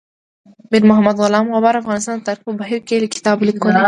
[0.71, 3.79] میر محمد غلام غبار افغانستان د تاریخ په بهیر کې کتاب لیکوال دی.